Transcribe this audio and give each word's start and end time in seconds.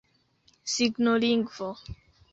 signolingvo 0.73 1.67